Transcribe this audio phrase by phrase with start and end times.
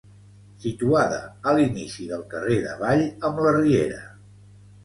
[0.63, 1.19] Situada
[1.51, 4.01] a l'inici del carrer d'Avall amb la Riera.